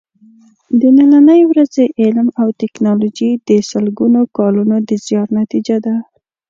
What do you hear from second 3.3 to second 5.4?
د سلګونو کالونو د زیار